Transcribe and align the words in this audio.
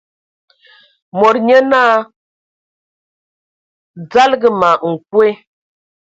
Mod 1.17 1.35
nyé 1.45 1.57
naa: 1.71 1.93
"Dzalǝga 4.05 4.49
ma 4.59 4.69
nkwe!". 4.99 5.27